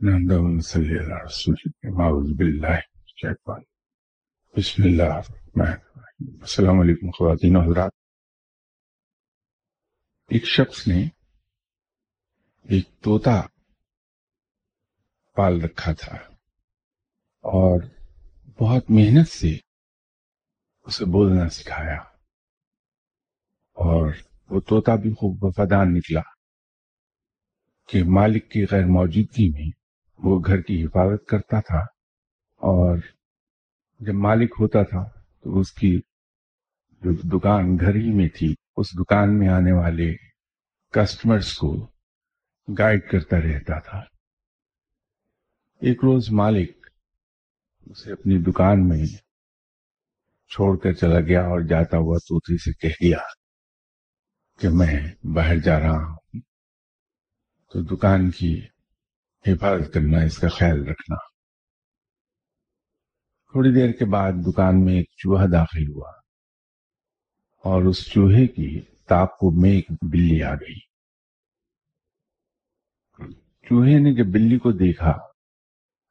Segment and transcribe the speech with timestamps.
[0.00, 0.30] بسم
[4.82, 5.20] اللہ
[6.42, 7.92] السلام علیکم خواتین و حضرات
[10.30, 11.08] ایک شخص نے
[12.66, 13.42] ایک طوطا
[15.36, 16.16] پال رکھا تھا
[17.44, 17.80] اور
[18.60, 19.56] بہت محنت سے
[20.86, 21.98] اسے بولنا سکھایا
[23.76, 24.12] اور
[24.50, 26.22] وہ طوطا بھی خوب وفادار نکلا
[27.88, 29.77] کہ مالک کی غیر موجودگی میں
[30.18, 31.78] وہ گھر کی حفاظت کرتا تھا
[32.56, 32.98] اور
[34.00, 35.04] جب مالک ہوتا تھا
[35.40, 36.00] تو اس کی
[37.00, 40.14] جو دکان گھر ہی میں تھی، اس دکان میں آنے والے
[40.90, 41.90] کسٹمرز کو
[42.78, 43.98] گائیڈ کرتا رہتا تھا۔
[45.80, 46.86] ایک روز مالک
[47.86, 49.06] اسے اپنی دکان میں
[50.48, 53.18] چھوڑ کر چلا گیا اور جاتا ہوا توتی سے کہہ گیا
[54.58, 56.40] کہ میں باہر جا رہا ہوں۔
[57.72, 58.66] تو دکان کی
[59.46, 61.16] حفاظت کرنا، اس کا خیال رکھنا۔
[63.52, 66.10] تھوڑی دیر کے بعد دکان میں ایک چوہا داخل ہوا
[67.64, 70.78] اور اس چوہے کی تاپ میں ایک بلی آ گئی۔
[73.62, 75.12] چوہے نے جب بلی کو دیکھا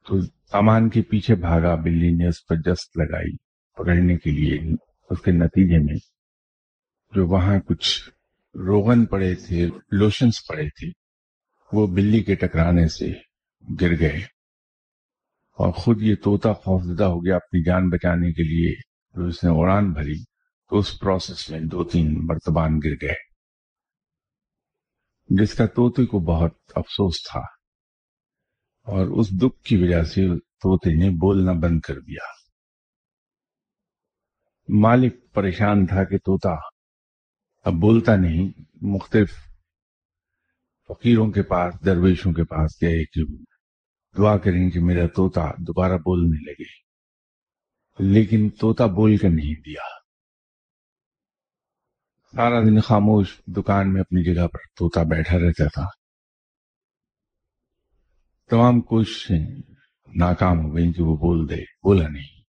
[0.08, 3.38] تو سامان کے پیچھے بھاگا، بلی نے اس پر جست لگائی
[3.74, 4.76] پکڑنے کے لیے۔
[5.10, 5.96] اس کے نتیجے میں
[7.16, 8.10] جو وہاں کچھ
[8.56, 10.92] روغن پڑے تھے، لوشنز پڑے تھے
[11.74, 13.14] وہ بلی کے ٹکرانے سے
[13.82, 14.18] گر گئے۔
[15.54, 18.76] اور خود یہ طوطا خوفزدہ ہو گیا اپنی جان بچانے کے لیے۔
[19.14, 20.24] جو اس نے اڑان بھری
[20.70, 23.16] تو اس پروسیس میں دو تین مرتبان گر گئے۔
[25.30, 27.40] جس کا طوطے کو بہت افسوس تھا۔
[28.84, 32.28] اور اس دکھ کی وجہ سے طوطے نے بولنا بند کر دیا۔
[34.70, 36.56] مالک پریشان تھا کہ طوطا
[37.66, 39.47] اب بولتا نہیں، مختلف
[40.88, 43.44] فقیروں کے پاس، درویشوں کے پاس گئے کہ
[44.18, 46.88] دعا کریں کہ میرا توتا دوبارہ بولنے لگے۔
[48.00, 49.98] لیکن توتا بول کر نہیں دیا۔
[52.36, 55.86] سارا دن خاموش دکان میں اپنی جگہ پر توتا بیٹھا رہتا تھا۔
[58.50, 59.48] تمام کوششیں
[60.16, 62.42] ناکام ہو گئیں کہ وہ بول دے۔ بولا نہیں۔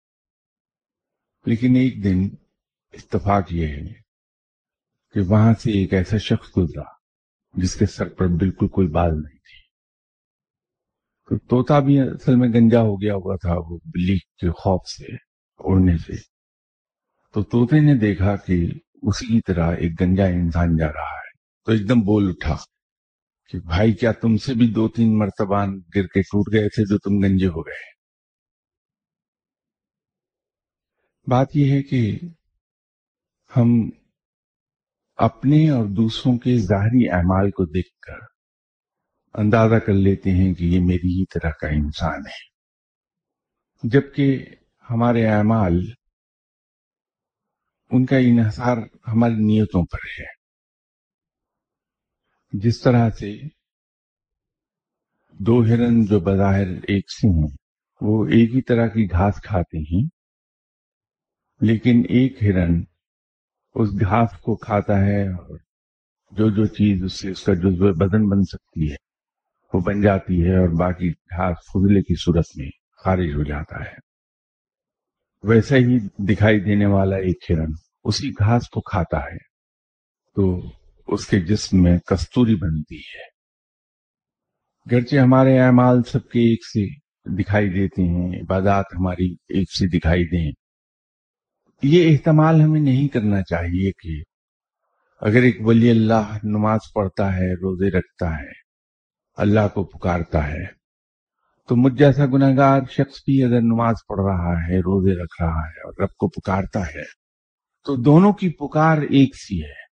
[1.47, 2.29] لیکن ایک دن
[2.93, 3.93] اتفاق یہ ہے
[5.15, 6.98] کہ وہاں سے ایک ایسا شخص گزرا۔
[7.63, 9.59] جس کے سر پر بالکل کوئی بال نہیں تھی۔
[11.29, 15.15] تو توتا بھی اصل میں گنجا ہو گیا ہوا تھا وہ بلی کے خوف سے
[15.59, 16.13] اڑنے سے۔
[17.35, 18.67] تو توتے نے دیکھا کہ
[19.03, 21.29] اسی کی طرح ایک گنجا انسان جا رہا ہے۔
[21.65, 22.57] تو ایک دم بول اٹھا
[23.49, 26.99] کہ بھائی، کیا تم سے بھی دو تین مرتبان گر کے ٹوٹ گئے تھے جو
[26.99, 27.99] تم گنجے ہو گئے؟
[31.27, 32.19] بات یہ ہے کہ
[33.57, 33.91] ہم
[35.19, 38.27] اپنے اور دوسروں کے ظاہری اعمال کو دیکھ کر
[39.35, 42.49] اندازہ کر لیتے ہیں کہ یہ میری ہی طرح کا انسان ہے۔
[43.83, 44.47] جبکہ
[44.91, 45.81] ہمارے اعمال
[47.91, 48.77] ان کا انحصار
[49.07, 50.39] ہماری نیتوں پر ہے۔
[52.53, 53.37] جس طرح سے
[55.33, 57.57] دو ہرن جو بظاہر ایک سے ہیں،
[58.01, 60.09] وہ ایک ہی طرح کی گھاس کھاتے ہیں،
[61.61, 62.85] لیکن ایک ہرن
[63.79, 65.59] اس گھاس کو کھاتا ہے اور
[66.31, 68.97] جو جو چیز اس سے اس کا جزو بدن بن سکتی ہے،
[69.73, 72.69] وہ بن جاتی ہے اور باقی گھاس فضلے کی صورت میں
[73.05, 74.09] خارج ہو جاتا ہے۔
[75.43, 77.73] ویسا ہی دکھائی دینے والا ایک ہرن
[78.05, 79.49] اسی گھاس کو کھاتا ہے۔
[80.37, 80.61] تو
[81.07, 83.39] اس کے جسم میں کستوری بنتی ہے۔
[84.93, 86.87] گرچہ ہمارے اعمال سب کے ایک سے
[87.43, 90.53] دکھائی دیتے ہیں، عبادات ہماری ایک سے دکھائی دیں۔
[91.83, 94.23] یہ احتمال ہمیں نہیں کرنا چاہیے کہ
[95.21, 98.53] اگر ایک ولی اللہ نماز پڑھتا ہے، روزے رکھتا ہے،
[99.37, 100.65] اللہ کو پکارتا ہے،
[101.69, 105.61] تو مجھ جیسا گناہ گار شخص بھی اگر نماز پڑھ رہا ہے، روزے رکھ رہا
[105.61, 107.05] ہے اور رب کو پکارتا ہے،
[107.85, 109.89] تو دونوں کی پکار ایک سی ہے۔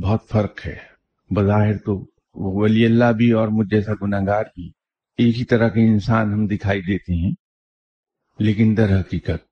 [0.00, 0.76] بہت فرق ہے۔
[1.30, 4.70] بظاہر تو ولی اللہ بھی اور مجھ جیسا گناہ گار بھی
[5.18, 7.32] ایک ہی طرح کے انسان ہم دکھائی دیتے ہیں،
[8.38, 9.45] لیکن در حقیقت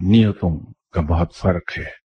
[0.00, 2.06] نیتوں کا بہت فرق ہے۔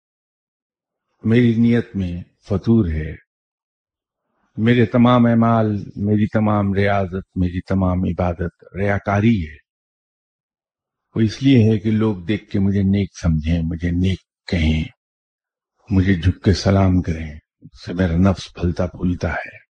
[1.24, 3.16] میری نیت میں فطور ہے۔
[4.58, 9.56] میرے تمام اعمال، میری تمام ریاضت، میری تمام عبادت ریاکاری ہے۔
[11.16, 14.84] وہ اس لیے ہے کہ لوگ دیکھ کے مجھے نیک سمجھیں، مجھے نیک کہیں،
[15.90, 19.68] مجھے جھک کے سلام کریں، اس سے میرا نفس پھلتا پھولتا ہے۔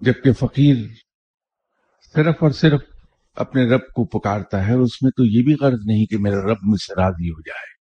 [0.00, 0.76] جبکہ فقیر
[2.14, 2.80] صرف اور صرف
[3.34, 6.56] اپنے رب کو پکارتا ہے اس میں تو یہ بھی غرض نہیں کہ میرا رب
[6.62, 7.74] مجھ سے راضی ہو جائے۔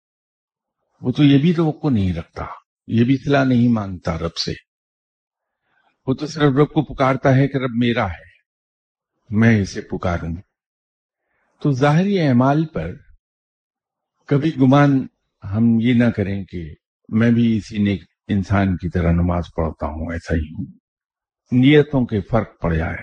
[1.02, 2.46] وہ تو یہ بھی توقع نہیں رکھتا،
[2.88, 4.54] یہ بھی صلاح نہیں مانگتا رب سے۔
[6.08, 8.32] وہ تو صرف رب کو پکارتا ہے کہ رب میرا ہے،
[9.30, 10.36] میں اسے پکاروں۔
[11.62, 12.92] تو ظاہری اعمال پر
[14.28, 15.08] کبھی گمان
[15.44, 16.76] ہم یہ نہ کریں کہ
[17.10, 20.66] میں بھی اسی نیک انسان کی طرح نماز پڑھتا ہوں، ایسا ہی ہوں۔
[21.52, 22.98] نیتوں کے فرق پڑ جائے۔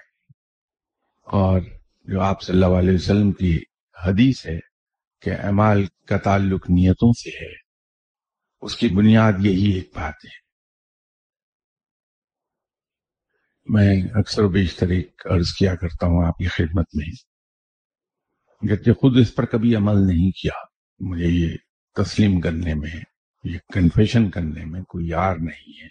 [1.24, 1.60] اور
[2.08, 3.60] جو آپ صلی اللہ علیہ وسلم کی
[4.06, 4.58] حدیث ہے
[5.22, 7.52] کہ اعمال کا تعلق نیتوں سے ہے،
[8.60, 10.37] اس کی بنیاد یہی ایک بات ہے۔
[13.66, 17.06] میں اکثر و بیشتر ایک عرض کیا کرتا ہوں آپ کی خدمت میں۔
[18.70, 20.64] گرچہ خود اس پر کبھی عمل نہیں کیا،
[21.00, 21.56] مجھے یہ
[21.94, 23.00] تسلیم کرنے میں،
[23.44, 25.88] یہ کنفیشن کرنے میں کوئی یار نہیں ہے۔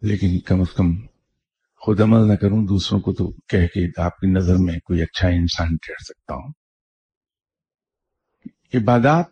[0.00, 1.06] لیکن کم از کم
[1.82, 5.28] خود عمل نہ کروں، دوسروں کو تو کہہ کے آپ کی نظر میں کوئی اچھا
[5.28, 6.52] انسان ٹھہر سکتا ہوں۔
[8.74, 9.24] عبادات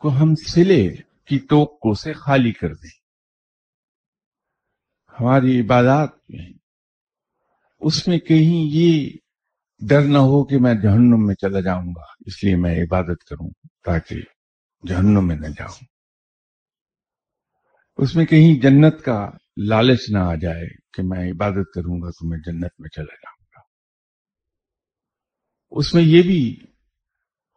[0.00, 0.88] کو ہم سلے
[1.26, 2.98] کی ٹوک کو سے خالی کر دیں۔
[5.20, 6.52] ہماری عبادات میں
[7.80, 9.10] اس میں کہیں یہ
[9.80, 13.50] ڈر نہ ہو کہ میں جہنم میں چلا جاؤں گا، اس لیے میں عبادت کروں
[13.84, 14.16] تاکہ
[14.86, 15.84] جہنم میں نہ جاؤں۔
[17.96, 19.30] اس میں کہیں جنت کا
[19.66, 23.46] لالچ نہ آ جائے کہ میں عبادت کروں گا تو میں جنت میں چلا جاؤں
[23.56, 23.60] گا۔
[25.70, 26.60] اس میں یہ بھی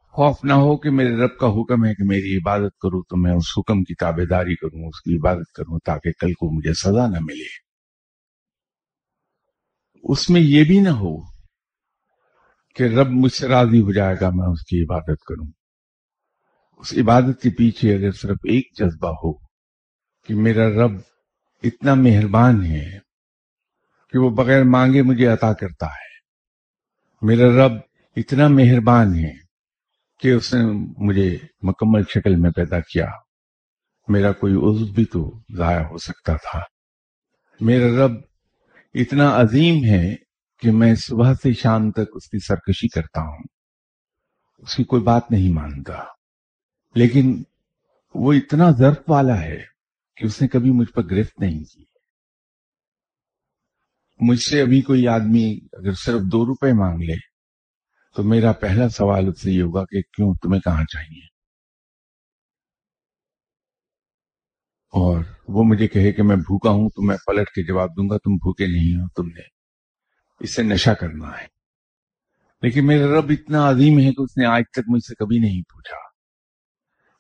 [0.08, 3.32] خوف نہ ہو کہ میرے رب کا حکم ہے کہ میری عبادت کروں تو میں
[3.32, 7.08] اس حکم کی تابے داری کروں، اس کی عبادت کروں تاکہ کل کو مجھے سزا
[7.08, 7.72] نہ ملے۔
[10.04, 11.22] اس میں یہ بھی نہ ہو
[12.76, 15.52] کہ رب مجھ سے راضی ہو جائے گا، میں اس کی عبادت کروں۔
[16.78, 19.34] اس عبادت کے پیچھے اگر صرف ایک جذبہ ہو
[20.28, 20.92] کہ میرا رب
[21.64, 23.00] اتنا مہربان ہے
[24.12, 26.12] کہ وہ بغیر مانگے مجھے عطا کرتا ہے۔
[27.22, 27.72] میرا رب
[28.16, 29.32] اتنا مہربان ہے
[30.20, 30.62] کہ اس نے
[30.98, 33.08] مجھے مکمل شکل میں پیدا کیا۔
[34.08, 36.60] میرا کوئی عضو بھی تو ضائع ہو سکتا تھا۔
[37.60, 38.12] میرا رب
[38.94, 40.16] اتنا عظیم ہے
[40.60, 43.44] کہ میں صبح سے شام تک اس کی سرکشی کرتا ہوں۔
[44.58, 45.94] اس کی کوئی بات نہیں مانتا۔
[46.96, 47.44] لیکن
[48.16, 49.71] وہ اتنا ضرف والا ہے
[50.22, 51.84] کہ اس نے کبھی مجھ پر گرفت نہیں کی۔
[54.20, 57.16] مجھ سے ابھی کوئی آدمی اگر صرف دو روپے مانگ لے،
[58.16, 61.26] تو میرا پہلا سوال اس سے یہ ہوگا کہ کیوں تمہیں کہاں چاہیے؟
[64.92, 68.18] اور وہ مجھے کہے کہ میں بھوکا ہوں، تو میں پلٹ کے جواب دوں گا،
[68.18, 69.42] تم بھوکے نہیں ہو، تم نے
[70.40, 71.48] اس سے نشہ کرنا ہے۔
[72.62, 75.62] لیکن میرا رب اتنا عظیم ہے کہ اس نے آج تک مجھ سے کبھی نہیں
[75.62, 75.98] پوچھا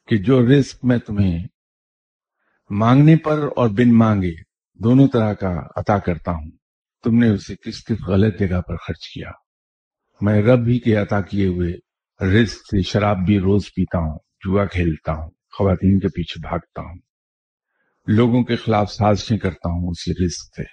[0.07, 1.48] کہ جو رزق میں تمہیں
[2.73, 4.31] مانگنے پر اور بن مانگے،
[4.73, 6.51] دونوں طرح کا عطا کرتا ہوں۔
[7.03, 9.31] تم نے اسے کس کس غلط جگہ پر خرچ کیا؟
[10.21, 11.73] میں رب ہی کے عطا کیے ہوئے
[12.25, 16.97] رزق سے شراب بھی روز پیتا ہوں، جوا کھیلتا ہوں، خواتین کے پیچھے بھاگتا ہوں۔
[18.07, 20.63] لوگوں کے خلاف سازشیں کرتا ہوں، اسی رزق سے۔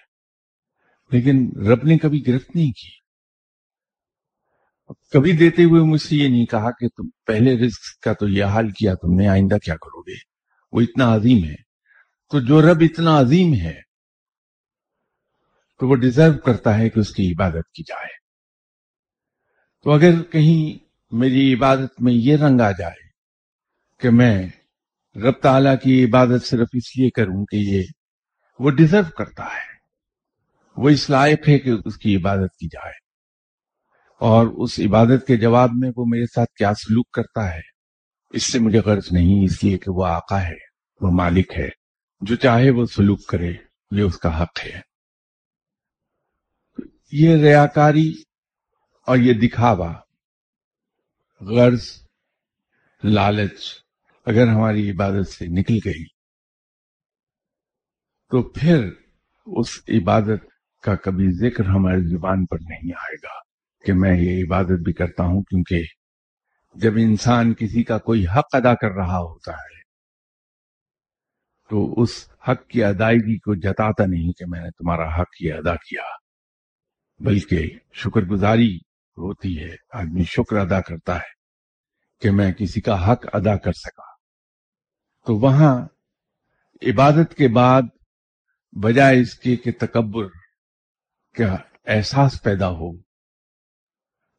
[1.12, 2.90] لیکن رب نے کبھی گرفت نہیں کی۔
[5.12, 8.44] کبھی دیتے ہوئے مجھ سے یہ نہیں کہا کہ تم پہلے رزق کا تو یہ
[8.44, 10.14] حال کیا، تم نے آئندہ کیا کرو گے؟
[10.72, 11.67] وہ اتنا عظیم ہے۔
[12.30, 13.80] تو جو رب اتنا عظیم ہے،
[15.80, 18.18] تو وہ ڈیزرو کرتا ہے کہ اس کی عبادت کی جائے۔
[19.84, 23.08] تو اگر کہیں میری عبادت میں یہ رنگ آ جائے
[24.00, 24.48] کہ میں
[25.16, 27.82] رب تعالی کی عبادت صرف اس لیے کروں کہ یہ
[28.58, 29.78] وہ ڈیزرو کرتا ہے،
[30.76, 32.92] وہ اس لائق ہے کہ اس کی عبادت کی جائے۔
[34.18, 37.60] اور اس عبادت کے جواب میں وہ میرے ساتھ کیا سلوک کرتا ہے،
[38.30, 40.56] اس سے مجھے غرض نہیں اس لیے کہ وہ آقا ہے،
[41.00, 41.77] وہ مالک ہے۔
[42.20, 43.52] جو چاہے وہ سلوک کرے،
[43.90, 44.80] یہ اس کا حق ہے۔
[47.12, 48.12] یہ ریاکاری
[49.08, 49.92] اور یہ دکھاوا،
[51.40, 51.86] غرض،
[53.02, 53.60] لالچ
[54.26, 56.04] اگر ہماری عبادت سے نکل گئی،
[58.30, 58.88] تو پھر
[59.46, 60.44] اس عبادت
[60.84, 63.38] کا کبھی ذکر ہماری زبان پر نہیں آئے گا
[63.84, 65.84] کہ میں یہ عبادت بھی کرتا ہوں کیونکہ
[66.74, 69.77] جب انسان کسی کا کوئی حق ادا کر رہا ہوتا ہے
[71.70, 75.74] تو اس حق کی ادائیگی کو جتاتا نہیں کہ میں نے تمہارا حق یہ ادا
[75.74, 76.02] کیا۔
[77.20, 78.76] بلکہ شکر گزاری
[79.18, 81.38] ہوتی ہے، آدمی شکر ادا کرتا ہے
[82.20, 84.16] کہ میں کسی کا حق ادا کر سکا۔
[85.26, 85.86] تو وہاں
[86.82, 87.82] عبادت کے بعد
[88.72, 90.26] بجائے اس کے کہ تکبر
[91.38, 91.56] کا
[91.86, 92.96] احساس پیدا ہو،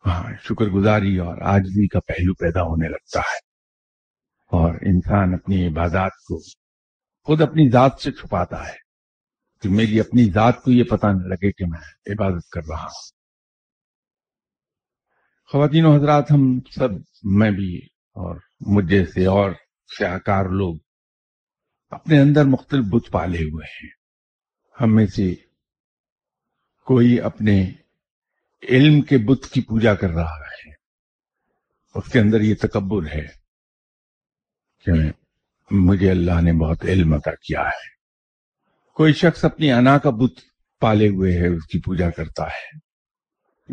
[0.05, 3.37] وہاں شکر گزاری اور آجزی کا پہلو پیدا ہونے لگتا ہے
[4.51, 6.39] اور انسان اپنی عبادات کو
[7.29, 8.75] خود اپنی ذات سے چھپاتا ہے
[9.61, 11.79] کہ میری اپنی ذات کو یہ پتہ نہ لگے کہ میں
[12.13, 13.09] عبادت کر رہا ہوں۔
[15.47, 16.89] خواتین و حضرات، ہم سب،
[17.23, 19.51] میں بھی اور مجھے سے اور
[19.97, 20.75] سیاکار لوگ
[21.89, 23.89] اپنے اندر مختلف بت پالے ہوئے ہیں۔
[24.81, 25.35] ہم میں سے
[26.85, 27.71] کوئی اپنے
[28.69, 30.71] علم کے بت کی پوجا کر رہا ہے۔
[31.95, 33.27] اس کے اندر یہ تکبر ہے
[34.85, 35.11] کہ
[35.71, 37.99] مجھے اللہ نے بہت علم عطا کیا ہے۔
[38.93, 40.39] کوئی شخص اپنی انا کا بت
[40.79, 42.89] پالے ہوئے ہے، اس کی پوجا کرتا ہے۔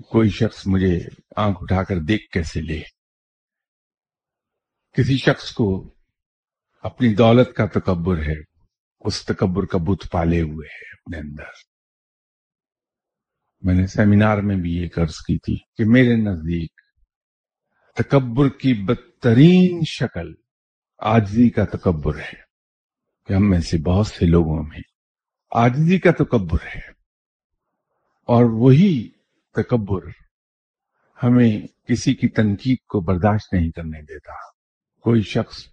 [0.01, 1.01] کوئی شخص مجھے
[1.37, 2.83] آنکھ اٹھا کر دیکھ کیسے لے۔
[4.93, 5.95] کسی شخص کو
[6.83, 8.41] اپنی دولت کا تکبر ہے،
[9.01, 11.77] اس تکبر کا بت پالے ہوئے ہے اپنے اندر۔
[13.63, 16.73] میں نے سیمینار میں بھی یہ قرض کی تھی کہ میرے نزدیک
[17.95, 20.35] تکبر کی بدترین شکل
[20.99, 22.41] آجزی کا تکبر ہے
[23.27, 24.81] کہ ہم میں سے بہت سے لوگوں میں
[25.51, 26.97] آجزی کا تکبر ہے۔
[28.25, 29.09] اور وہی
[29.53, 30.03] تکبر
[31.23, 34.33] ہمیں کسی کی تنقید کو برداشت نہیں کرنے دیتا۔
[35.01, 35.67] کوئی شخص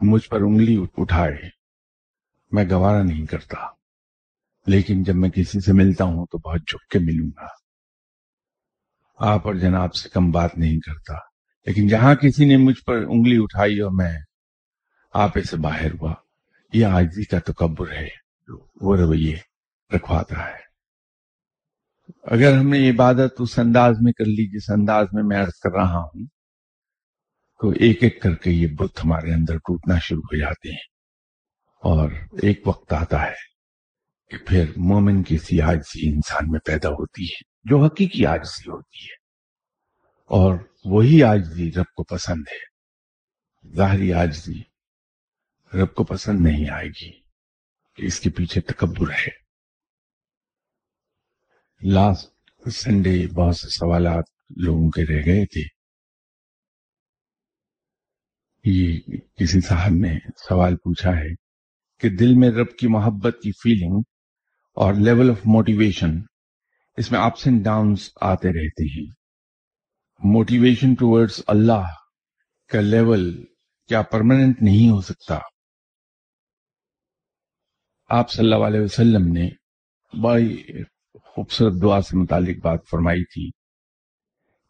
[0.00, 1.48] مجھ پر انگلی اٹھائے،
[2.52, 3.56] میں گوارا نہیں کرتا۔
[4.66, 7.46] لیکن جب میں کسی سے ملتا ہوں تو بہت جھک کے ملوں گا۔
[9.18, 11.27] آپ اور جناب سے کم بات نہیں کرتا۔
[11.68, 14.18] لیکن جہاں کسی نے مجھ پر انگلی اٹھائی اور میں
[15.14, 16.14] آپ سے باہر ہوا،
[16.72, 18.08] یہ آجزی کا تکبر ہے۔
[18.80, 19.36] وہ رویے
[19.96, 20.58] رکھواتا ہے۔
[22.22, 25.72] اگر ہم نے عبادت اس انداز میں کر لی جس انداز میں میں عرض کر
[25.72, 26.26] رہا ہوں،
[27.60, 30.86] تو ایک ایک کر کے یہ بت ہمارے اندر ٹوٹنا شروع ہو جاتے ہیں۔
[31.82, 32.10] اور
[32.42, 33.34] ایک وقت آتا ہے
[34.30, 38.98] کہ پھر مومن کی سی آجزی انسان میں پیدا ہوتی ہے، جو حقیقی آجزی ہوتی
[38.98, 39.17] ہے۔
[40.28, 42.68] اور وہی آجزی رب کو پسند ہے۔
[43.76, 44.62] ظاہری آجزی
[45.74, 47.10] رب کو پسند نہیں آئے گی
[47.94, 49.48] کہ اس کے پیچھے تکبر ہے۔
[51.82, 54.24] لاسٹ سنڈے بہت سے سوالات
[54.56, 55.78] لوگوں کے رہ گئے تھے۔
[58.64, 59.00] یہ
[59.36, 60.18] کسی صاحب نے
[60.48, 61.34] سوال پوچھا ہے
[62.00, 64.02] کہ دل میں رب کی محبت کی فیلنگ
[64.74, 66.10] اور لیول آف موٹیویشن
[66.96, 69.17] اس میں اپس اینڈ ڈاؤنس آتے رہتے ہیں۔
[70.20, 71.84] موٹیویشن ٹورڈز اللہ
[72.70, 73.30] کا لیول
[73.90, 75.38] کیا پرماننٹ نہیں ہو سکتا
[78.10, 79.48] آپ صلی اللہ علیہ وسلم نے
[80.12, 80.82] بڑی
[81.14, 83.50] خوبصورت دعا سے متعلق بات فرمائی تھی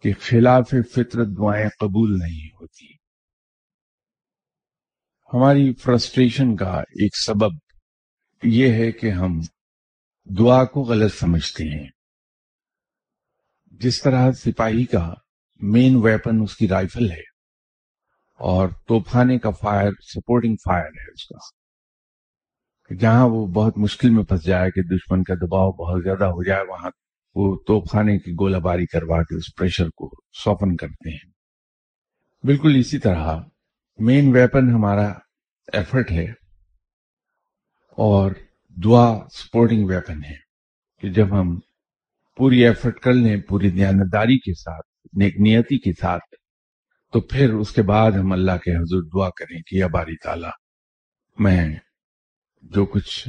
[0.05, 2.87] کہ خلاف فطرت دعائیں قبول نہیں ہوتی
[5.31, 7.57] ہماری فرسٹریشن کا ایک سبب
[8.43, 9.41] یہ ہے کہ ہم
[10.27, 11.89] دعا کو غلط سمجھتے ہیں
[13.81, 15.13] جس طرح سپاہی کا
[15.59, 17.23] مین ویپن اس کی رائفل ہے
[18.39, 21.59] اور توپخانے کا فائر سپورٹنگ فائر ہے اس کا۔
[22.95, 26.65] جہاں وہ بہت مشکل میں پھنس جائے کہ دشمن کا دباؤ بہت زیادہ ہو جائے،
[26.69, 26.91] وہاں
[27.35, 30.11] وہ توپ خانے کی گولہ باری کروا کے اس پریشر کو
[30.45, 31.33] سوفن کرتے ہیں۔
[32.47, 33.39] بالکل اسی طرح
[33.99, 35.13] مین ویپن ہمارا
[35.73, 36.27] ایفرٹ ہے
[37.91, 38.31] اور
[38.85, 40.37] دعا سپورٹنگ ویپن ہے
[41.01, 41.59] کہ جب ہم
[42.37, 46.35] پوری ایفرٹ کر لیں، پوری دیانتداری کے ساتھ نیک نیتی کے ساتھ
[47.13, 50.49] تو پھر اس کے بعد ہم اللہ کے حضور دعا کریں کہ یا باری تعالی،
[51.39, 51.77] میں
[52.63, 53.29] جو کچھ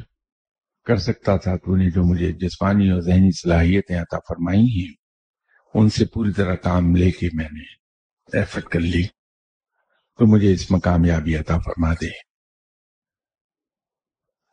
[0.86, 4.94] کر سکتا تھا، تو نے جو مجھے جسمانی اور ذہنی صلاحیتیں عطا فرمائی ہیں،
[5.74, 7.64] ان سے پوری طرح کام لے کے میں نے
[8.38, 9.04] ایفرٹ کر لی۔
[10.18, 12.10] تو مجھے اس میں کامیابی عطا فرما دے۔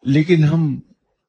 [0.02, 0.80] لیکن ہم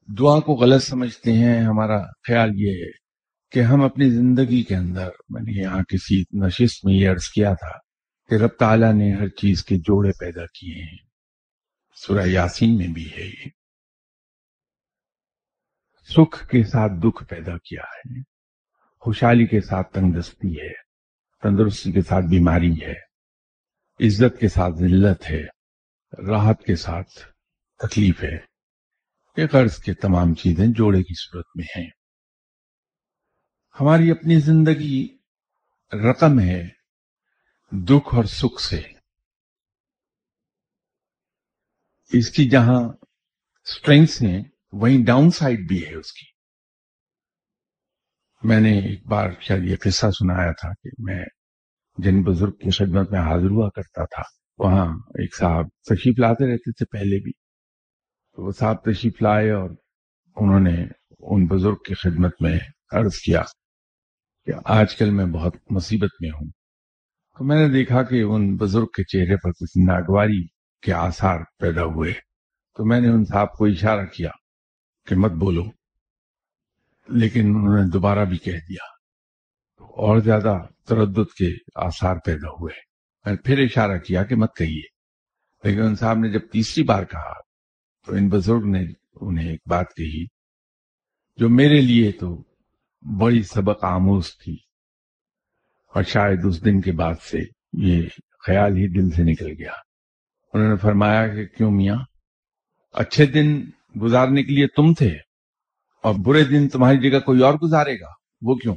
[0.08, 3.07] دعا کو غلط سمجھتے ہیں، ہمارا خیال یہ ہے۔
[3.51, 7.54] کہ ہم اپنی زندگی کے اندر، میں نے یہاں کسی نشست میں یہ عرض کیا
[7.54, 7.77] تھا
[8.30, 10.98] کہ رب تعالیٰ نے ہر چیز کے جوڑے پیدا کیے ہیں۔
[11.96, 13.46] سورہ یاسین میں بھی ہے یہ۔
[16.10, 18.22] سکھ کے ساتھ دکھ پیدا کیا ہے۔
[19.00, 20.74] خوشحالی کے ساتھ تندرستی ہے۔
[21.44, 22.94] تندرستی کے ساتھ بیماری ہے۔
[24.08, 25.44] عزت کے ساتھ ذلت ہے۔
[26.27, 27.10] راحت کے ساتھ
[27.77, 28.38] تکلیف ہے۔
[29.36, 31.89] کہ قرض کے تمام چیزیں جوڑے کی صورت میں ہیں۔
[33.81, 35.17] ہماری اپنی زندگی
[35.93, 36.67] رقم ہے،
[37.72, 38.81] دکھ اور سکھ سے۔
[42.13, 42.81] اس کی جہاں
[43.65, 46.25] اسٹرینگس ہیں، وہیں ڈاؤن سائڈ بھی ہے اس کی۔
[48.48, 51.25] میں نے ایک بار شاید یہ قصہ سنایا تھا کہ میں
[51.98, 54.24] جن بزرگ کی خدمت میں حاضر ہوا کرتا تھا،
[54.57, 57.31] وہاں ایک صاحب تشریف لاتے رہتے تھے پہلے بھی۔
[58.36, 59.69] تو وہ صاحب تشریف لائے اور
[60.36, 60.86] انہوں نے
[61.19, 62.60] ان بزرگ کی خدمت میں
[62.91, 63.43] عرض کیا
[64.48, 66.50] کہ آج کل میں بہت مصیبت میں ہوں۔
[67.38, 70.48] تو میں نے دیکھا کہ ان بزرگ کے چہرے پر کچھ ناگواری
[70.82, 72.13] کے آثار پیدا ہوئے۔
[72.77, 74.30] تو میں نے ان صاحب کو اشارہ کیا
[75.06, 75.63] کہ مت بولو۔
[77.08, 78.86] لیکن انہوں نے دوبارہ بھی کہہ دیا۔
[79.84, 82.80] اور زیادہ تردد کے آثار پیدا ہوئے۔
[83.25, 84.82] میں نے پھر اشارہ کیا کہ مت کہیے۔
[85.63, 87.34] لیکن ان صاحب نے جب تیسری بار کہا
[88.06, 88.86] تو ان بزرگ نے
[89.22, 90.25] انہیں ایک بات کہی
[91.38, 92.47] جو میرے لیے تو
[93.01, 94.58] بڑی سبق آموز تھی۔
[95.88, 97.38] اور شاید اس دن کے بعد سے
[97.74, 98.01] یہ
[98.48, 99.74] خیال ہی دل سے نکل گیا۔
[100.54, 101.98] انہوں نے فرمایا کہ کیوں میاں؟
[102.94, 103.62] اچھے دن
[104.01, 105.18] گزارنے کے لیے تم تھے
[106.04, 108.10] اور برے دن تمہاری جگہ کوئی اور گزارے گا۔
[108.42, 108.75] وہ کیوں؟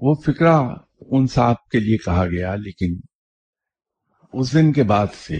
[0.00, 0.62] وہ فکرہ
[1.00, 3.00] ان صاحب کے لیے کہا گیا، لیکن
[4.32, 5.38] اس دن کے بعد سے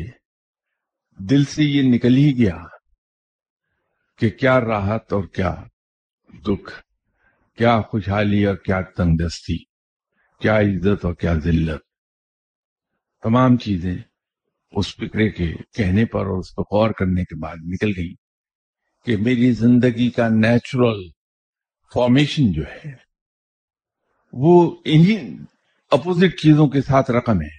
[1.17, 2.78] دل سے یہ نکل ہی گیا۔
[4.19, 5.55] کہ کیا راحت اور کیا
[6.47, 6.73] دکھ،
[7.59, 9.57] کیا خوشحالی اور کیا تنگ دستی
[10.41, 11.81] کیا عزت اور کیا ذلت۔
[13.23, 13.97] تمام چیزیں
[14.71, 18.15] اس فکرے کے کہنے پر اور اس پر غور کرنے کے بعد نکل گئی
[19.07, 21.09] کہ میری زندگی کا نیچرل
[21.95, 22.93] فارمیشن جو ہے،
[24.33, 25.39] وہ انہی
[25.91, 27.57] اپوزٹ چیزوں کے ساتھ رقم ہے۔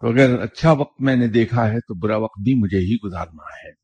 [0.00, 3.44] تو اگر اچھا وقت میں نے دیکھا ہے تو برا وقت بھی مجھے ہی گزارنا
[3.64, 3.83] ہے۔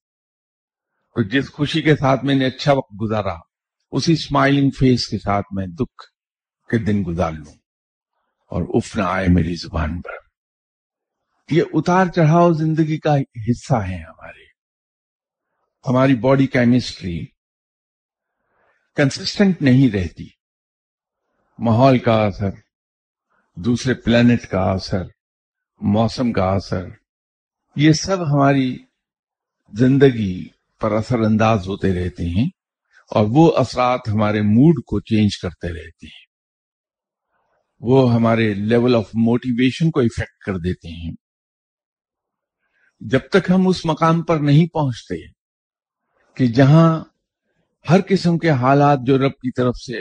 [1.14, 3.34] تو جس خوشی کے ساتھ میں نے اچھا وقت گزارا،
[3.90, 6.02] اسی اسمائلنگ فیس کے ساتھ میں دکھ
[6.70, 7.54] کے دن گزار لوں۔
[8.50, 10.10] اور اف نہ آئے میری زبان پر۔
[11.50, 14.44] یہ اتار چڑھاؤ زندگی کا حصہ ہے ہمارے۔
[15.86, 17.26] ہماری باڈی کیمسٹری
[18.96, 20.26] کنسسٹنٹ نہیں رہتی۔
[21.58, 22.50] ماحول کا اثر،
[23.56, 25.02] دوسرے پلانٹ کا اثر،
[25.80, 26.86] موسم کا اثر،
[27.76, 28.76] یہ سب ہماری
[29.72, 32.46] زندگی پر اثر انداز ہوتے رہتے ہیں
[33.10, 36.30] اور وہ اثرات ہمارے موڈ کو چینج کرتے رہتے ہیں۔
[37.80, 41.14] وہ ہمارے لیول آف موٹیویشن کو افیکٹ کر دیتے ہیں۔
[43.00, 45.14] جب تک ہم اس مقام پر نہیں پہنچتے
[46.34, 47.04] کہ جہاں
[47.90, 49.98] ہر قسم کے حالات جو رب کی طرف سے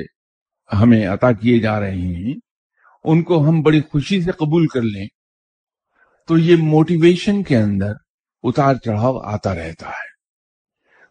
[0.75, 2.33] ہمیں عطا کیے جا رہے ہیں،
[3.03, 5.07] ان کو ہم بڑی خوشی سے قبول کر لیں،
[6.27, 7.91] تو یہ موٹیویشن کے اندر
[8.43, 10.08] اتار چڑھاؤ آتا رہتا ہے۔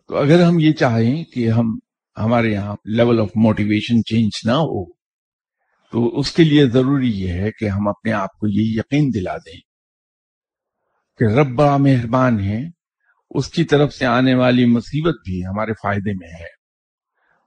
[0.08, 1.78] تو اگر ہم یہ چاہیں کہ ہم،
[2.16, 4.84] ہمارے یہاں لیول آف موٹیویشن چینج نہ ہو،
[5.92, 9.36] تو اس کے لیے ضروری یہ ہے کہ ہم اپنے آپ کو یہ یقین دلا
[9.36, 9.60] دیں
[11.20, 12.60] کہ رب بڑا مہربان ہے
[13.30, 16.46] اس کی طرف سے آنے والی مصیبت بھی ہمارے فائدے میں ہے۔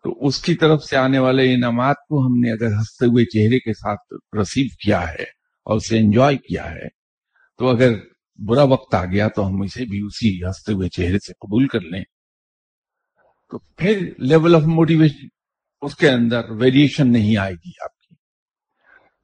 [0.06, 3.60] تو اس کی طرف سے آنے والے انعامات کو ہم نے اگر ہنستے ہوئے چہرے
[3.60, 5.24] کے ساتھ رسیو کیا ہے
[5.68, 6.88] اور اسے انجوائے کیا ہے،
[7.60, 7.94] تو اگر
[8.40, 11.82] برا وقت آ گیا تو ہم اسے بھی اسی ہنستے ہوئے چہرے سے قبول کر
[11.82, 12.04] لیں۔
[13.52, 15.28] تو پھر لیول آف موٹیویشن
[15.82, 18.16] اس کے اندر ویریشن نہیں آئے گی آپ کی۔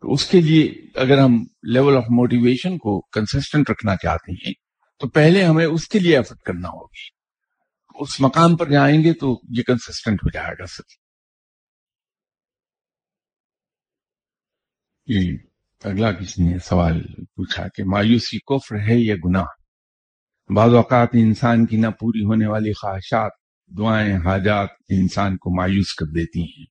[0.02, 4.54] تو اس کے لیے اگر ہم لیول آف موٹیویشن کو کنسسٹنٹ رکھنا چاہتے ہیں،
[5.00, 7.18] تو پہلے ہمیں اس کے لیے ایفرٹ کرنا ہوگی۔
[7.96, 10.84] اس مقام پر جائیں گے تو یہ کنسسٹنٹ ہو جائے گا سر۔
[15.06, 15.38] جی،
[15.84, 17.02] اگلا کسی نے سوال
[17.36, 19.46] پوچھا کہ مایوسی کفر ہے یا گناہ؟
[20.56, 23.32] بعض اوقات انسان کی نہ پوری ہونے والی خواہشات
[23.68, 26.66] دعائیں حاجات انسان کو مایوس کر دیتی ہیں۔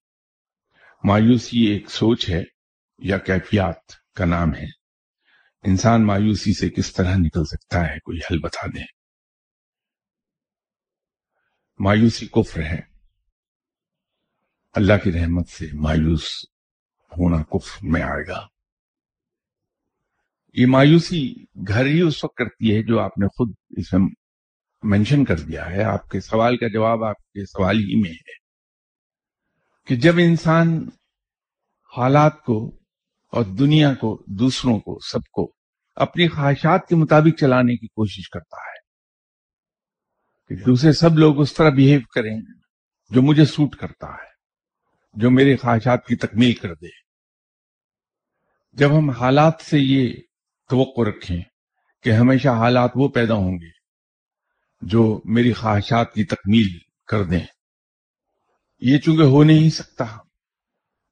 [1.05, 2.43] مایوسی ایک سوچ ہے
[2.99, 4.67] یا کیفیات کا نام ہے۔
[5.63, 8.85] انسان مایوسی سے کس طرح نکل سکتا ہے کوئی حل بتا دیں۔
[11.79, 12.81] مایوسی کفر ہے۔
[14.75, 16.45] اللہ کی رحمت سے مایوس
[17.19, 18.47] ہونا کفر میں آئے گا۔
[20.55, 21.35] یہ مایوسی
[21.69, 24.26] گھر ہی اس وقت کرتی ہے جو آپ نے خود اس میں
[24.83, 28.35] مینشن کر دیا ہے، آپ کے سوال کا جواب آپ کے سوال ہی میں ہے
[29.89, 30.79] کہ جب انسان
[31.93, 32.59] حالات کو
[33.33, 35.51] اور دنیا کو، دوسروں کو، سب کو
[35.97, 38.79] اپنی خواہشات کے مطابق چلانے کی کوشش کرتا ہے،
[40.51, 42.37] کہ دوسرے سب لوگ اس طرح بہیو کریں
[43.11, 44.35] جو مجھے سوٹ کرتا ہے،
[45.17, 46.89] جو میرے خواہشات کی تکمیل کر دے۔
[48.77, 50.13] جب ہم حالات سے یہ
[50.71, 51.41] توقع رکھیں
[52.05, 53.76] کہ ہمیشہ حالات وہ پیدا ہوں گے
[54.81, 57.47] جو میری خواہشات کی تکمیل کر دیں۔
[58.79, 60.05] یہ چونکہ ہو نہیں سکتا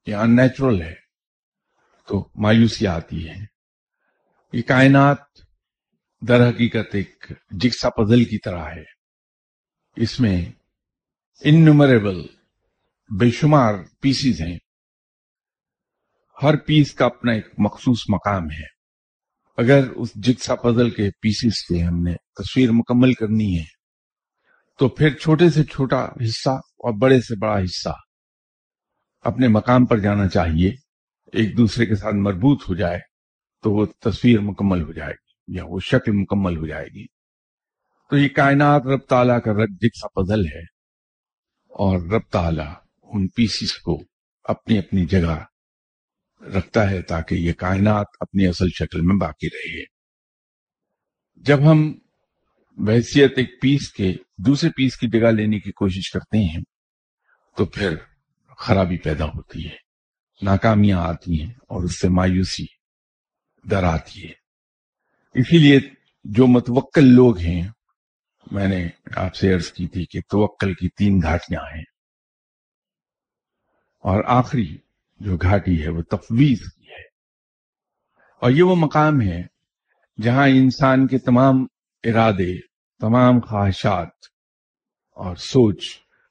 [0.07, 0.95] یہ ان نیچرل ہے،
[2.09, 3.37] تو مایوسی آتی ہے۔
[4.53, 5.19] یہ کائنات
[6.29, 8.83] در حقیقت ایک جگسا پزل کی طرح ہے۔
[9.97, 10.45] اس میں
[11.45, 12.27] انمریبل
[13.21, 14.59] بے شمار پیسز ہیں۔
[16.43, 18.74] ہر پیس کا اپنا ایک مخصوص مقام ہے۔
[19.57, 23.65] اگر اس جگسا پزل کے پیسز سے ہم نے تصویر مکمل کرنی ہے،
[24.79, 27.89] تو پھر چھوٹے سے چھوٹا حصہ اور بڑے سے بڑا حصہ
[29.25, 30.73] اپنے مقام پر جانا چاہیے۔
[31.33, 32.99] ایک دوسرے کے ساتھ مربوط ہو جائے
[33.63, 37.07] تو وہ تصویر مکمل ہو جائے گی یا وہ شکل مکمل ہو جائے گی۔
[38.11, 40.63] تو یہ کائنات رب تعالیٰ کا رب جگسا پزل ہے
[41.71, 44.03] اور رب تعالیٰ ان پیسز کو
[44.45, 45.45] اپنی اپنی جگہ
[46.45, 49.85] رکھتا ہے تاکہ یہ کائنات اپنی اصل شکل میں باقی رہے۔
[51.37, 51.99] جب ہم
[52.77, 56.63] بحثیت ایک پیس کے دوسرے پیس کی جگہ لینے کی کوشش کرتے ہیں،
[57.57, 57.97] تو پھر
[58.59, 59.77] خرابی پیدا ہوتی ہے۔
[60.43, 62.67] ناکامیاں آتی ہیں اور اس سے مایوسی
[63.71, 64.33] در آتی ہے۔
[65.35, 65.81] اسی لیے
[66.25, 67.69] جو متوکل لوگ ہیں،
[68.51, 71.85] میں نے آپ سے عرض کی تھی کہ توکل کی تین گھاٹیاں ہیں۔
[74.01, 74.77] اور آخری
[75.17, 77.03] جو گھاٹی ہے، وہ تفویض کی ہے۔
[78.41, 79.43] اور یہ وہ مقام ہے
[80.23, 81.67] جہاں انسان کے تمام
[82.05, 82.61] ارادے،
[83.01, 84.09] تمام خواہشات
[85.11, 85.85] اور سوچ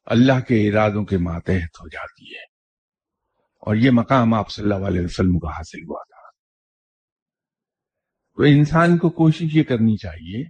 [0.06, 2.44] اللہ کے ارادوں کے ماتحت ہو جاتی ہے۔
[3.60, 6.30] اور یہ مقام آپ صلی اللہ علیہ وسلم کو حاصل ہوا تھا۔
[8.36, 10.44] تو انسان کو کوشش یہ کرنی چاہیے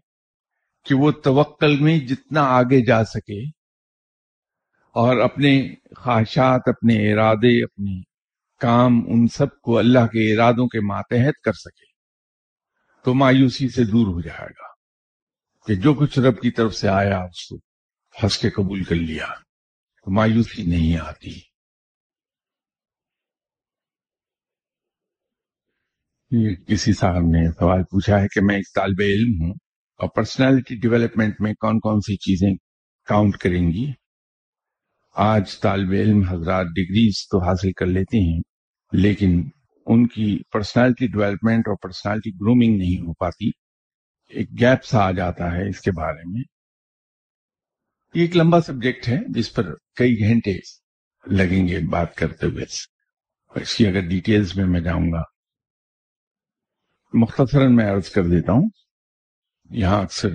[0.85, 3.39] کہ وہ توکل میں جتنا آگے جا سکے
[4.91, 8.12] اور اپنے خواہشات، اپنے ارادے اپنے
[8.63, 11.91] کام ان سب کو اللہ کے ارادوں کے ماتحت کر سکے
[13.06, 14.67] تو مایوسی سے دور ہو جائے گا
[15.67, 17.56] کہ جو کچھ رب کی طرف سے آیا اس کو
[18.23, 19.28] ہنس کے قبول کر لیا
[20.06, 21.54] تو مایوسی نہیں آتی۔
[26.67, 29.54] کسی صاحب نے سوال پوچھا ہے کہ میں ایک طالب علم ہوں
[29.99, 32.56] اور پرسنالٹی ڈیولپمنٹ میں کون کون سی چیزیں
[33.06, 33.91] کاؤنٹ کریں گی؟
[35.15, 38.52] آج طالب علم حضرات ڈگریز تو حاصل کر لیتے ہیں۔
[38.93, 39.49] لیکن
[39.86, 43.49] ان کی پرسنالٹی ڈیولپمنٹ اور پرسنالٹی گرومنگ نہیں ہو پاتی۔
[44.29, 46.41] ایک گیپ سا آ جاتا ہے اس کے بارے میں۔
[48.13, 50.53] یہ ایک لمبا سبجیکٹ ہے، جس پر کئی گھنٹے
[51.27, 52.65] لگیں گے بات کرتے ہوئے۔
[53.56, 55.21] اس کی اگر ڈیٹیلز میں میں جاؤں گا۔
[57.13, 58.69] مختصراً میں عرض کر دیتا ہوں،
[59.69, 60.29] یہاں اکثر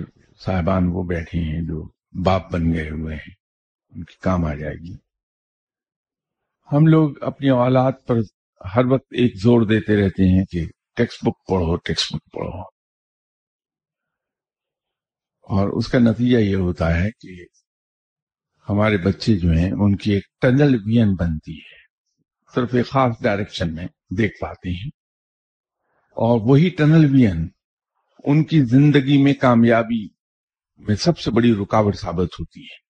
[0.45, 1.89] صاحبان وہ بیٹھے ہیں جو
[2.25, 3.33] باپ بن گئے ہوئے ہیں۔
[3.89, 4.95] ان کے کام آ جائے گی۔
[6.71, 8.15] ہم لوگ اپنی اولاد پر
[8.75, 12.61] ہر وقت ایک زور دیتے رہتے ہیں کہ ٹیکسٹ بک پڑھو، ٹیکسٹ بک پڑھو۔
[15.39, 17.45] اور اس کا نتیجہ یہ ہوتا ہے کہ
[18.69, 21.79] ہمارے بچے جو ہیں، ان کی ایک ٹنل وین بنتی ہے۔
[22.55, 24.89] صرف ایک خاص ڈائریکشن میں دیکھ پاتے ہیں۔
[26.09, 27.47] اور وہی ٹنل وین
[28.23, 30.07] ان کی زندگی میں کامیابی
[30.77, 32.88] میں سب سے بڑی رکاوٹ ثابت ہوتی ہے۔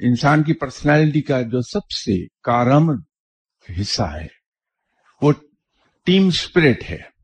[0.00, 3.02] انسان کی پرسنالٹی کا جو سب سے کارآمد
[3.80, 4.26] حصہ ہے،
[5.22, 5.32] وہ
[6.04, 7.18] ٹیم سپرٹ ہے۔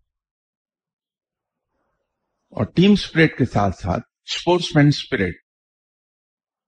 [2.51, 5.35] اور ٹیم سپرٹ کے ساتھ ساتھ اسپورٹس مین اسپرٹ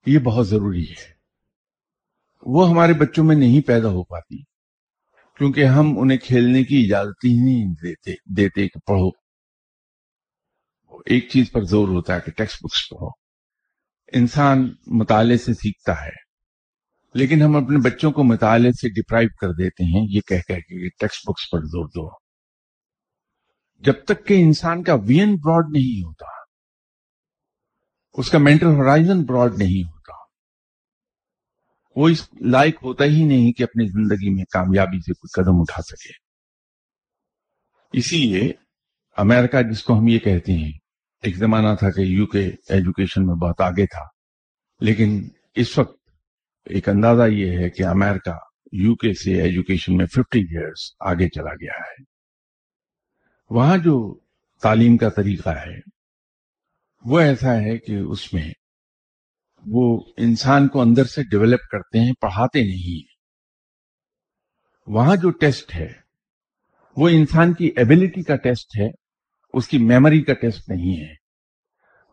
[0.06, 1.12] یہ بہت ضروری ہے۔
[2.42, 4.42] وہ ہمارے بچوں میں نہیں پیدا ہو پاتی،
[5.38, 9.08] کیونکہ ہم انہیں کھیلنے کی اجازت ہی نہیں دیتے دیتے کہ پڑھو۔
[11.06, 13.25] ایک چیز پر زور ہوتا ہے کہ ٹیکسٹ بکس پڑھو۔
[14.12, 16.26] انسان مطالعے سے سیکھتا ہے۔
[17.14, 20.88] لیکن ہم اپنے بچوں کو مطالعے سے ڈپرائیو کر دیتے ہیں، یہ کہہ کہہ کہ
[20.88, 22.10] ٹیکسٹ بکس پر زور دو۔
[23.80, 26.26] جب تک کہ انسان کا وین براڈ نہیں ہوتا،
[28.12, 30.12] اس کا مینٹل ہورائزن براڈ نہیں ہوتا،
[31.96, 35.82] وہ اس لائق ہوتا ہی نہیں کہ اپنی زندگی میں کامیابی سے کوئی قدم اٹھا
[35.82, 36.12] سکے۔
[37.92, 38.52] اسی لیے
[39.16, 40.72] امریکہ جس کو ہم یہ کہتے ہیں
[41.22, 44.04] ایک زمانہ تھا کہ یو کے ایجوکیشن میں بہت آگے تھا۔
[44.80, 46.10] لیکن اس وقت
[46.64, 48.30] ایک اندازہ یہ ہے کہ امریکہ
[48.72, 52.04] یو کے سے ایجوکیشن میں ففٹی ایئرس آگے چلا گیا ہے۔
[53.50, 54.18] وہاں جو
[54.62, 55.78] تعلیم کا طریقہ ہے،
[57.04, 58.52] وہ ایسا ہے کہ اس میں
[59.66, 63.16] وہ انسان کو اندر سے ڈیولپ کرتے ہیں، پڑھاتے نہیں
[64.86, 65.92] وہاں جو ٹیسٹ ہے،
[66.96, 69.05] وہ انسان کی ایبلٹی کا ٹیسٹ ہے۔
[69.56, 71.14] اس کی میموری کا ٹیسٹ نہیں ہے۔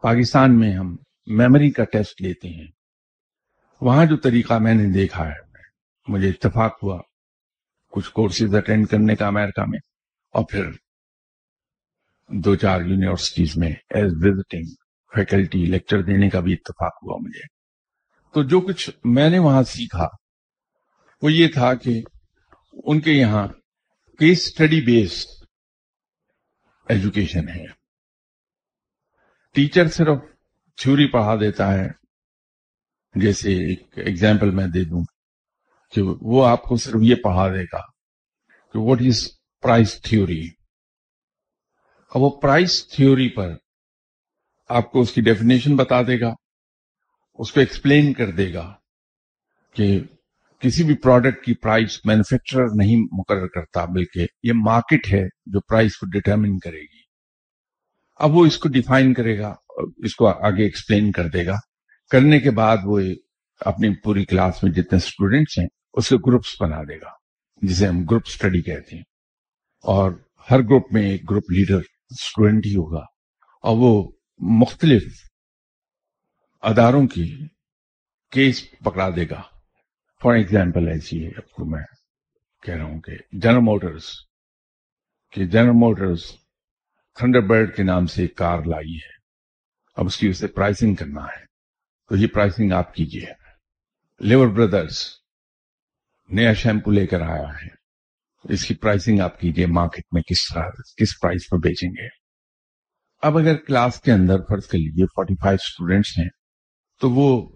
[0.01, 2.67] پاکستان میں ہم میموری کا ٹیسٹ لیتے ہیں۔
[3.81, 5.57] وہاں جو طریقہ میں نے دیکھا ہے،
[6.07, 7.01] مجھے اتفاق ہوا۔
[7.91, 9.79] کچھ کورسز اٹینڈ کرنے کا امریکہ میں
[10.33, 10.71] اور پھر
[12.27, 14.65] دو چار یونیورسٹیز میں ایز وزٹنگ
[15.15, 17.47] فیکلٹی لیکچر دینے کا بھی اتفاق ہوا مجھے۔
[18.33, 20.07] تو جو کچھ میں نے وہاں سیکھا،
[21.21, 22.01] وہ یہ تھا کہ
[22.73, 23.47] ان کے یہاں
[24.19, 25.42] کیس اسٹڈی بیسڈ
[26.89, 27.65] ایجوکیشن ہے
[29.55, 30.19] ٹیچر صرف
[30.77, 31.87] تھیوری پڑھا دیتا ہے
[33.15, 35.03] جیسے ایک ایگزامپل میں دے دوں
[35.93, 37.81] کہ وہ آپ کو صرف یہ پڑھا دے گا
[38.75, 39.27] کہ واٹ از
[39.63, 40.43] پرائز تھیوری
[42.11, 43.53] اور وہ پرائز تھیوری پر
[44.69, 46.33] آپ کو اس کی ڈیفینیشن بتا دے گا
[47.39, 48.73] اس کو ایکسپلین کر دے گا
[49.75, 49.87] کہ
[50.63, 55.97] کسی بھی پروڈکٹ کی پرائز مینوفیکچرر نہیں مقرر کرتا، بلکہ یہ مارکیٹ ہے جو پرائز
[55.97, 57.01] کو ڈٹرمن کرے گی۔
[58.15, 59.55] اب وہ اس کو ڈیفائن کرے گا،
[59.97, 61.55] اس کو آگے ایکسپلین کر دے گا۔
[62.11, 63.01] کرنے کے بعد وہ
[63.59, 67.09] اپنی پوری کلاس میں جتنے اسٹوڈینٹس ہیں، اس کے گروپس بنا دے گا،
[67.61, 69.03] جسے ہم گروپ اسٹڈی کہتے ہیں۔
[69.83, 70.11] اور
[70.51, 73.03] ہر گروپ میں ایک گروپ لیڈر اسٹوڈینٹ ہی ہوگا۔
[73.61, 75.03] اور وہ مختلف
[76.61, 77.47] اداروں کی
[80.23, 81.83] فار ایگزامپل ایسی ہے آپ کو میں
[82.63, 84.03] کہہ رہا ہوں کہ جنرل موٹرز،
[85.31, 86.23] کہ جنرل موٹرز
[87.15, 89.13] تھنڈر برڈ کے نام سے ایک کار لائی ہے۔
[89.97, 91.45] اب اس کی اسے پرائسنگ کرنا ہے۔
[92.09, 93.25] تو یہ پرائسنگ آپ کیجیے
[94.19, 94.99] لیور برادرز
[96.29, 97.83] نیا شیمپو لے کر آیا ہے۔
[98.53, 102.07] اس کی پرائسنگ آپ کیجیے مارکیٹ میں کس طرح، کس پرائس پر بیچیں گے۔
[103.21, 106.29] اب اگر کلاس کے اندر فرض کر لیجیے فورٹی فائیو اسٹوڈینٹس ہیں،
[106.99, 107.55] تو وہ